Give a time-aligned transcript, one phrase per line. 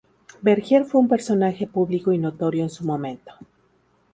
[0.41, 3.33] Bergier fue un personaje público y notorio en su momento.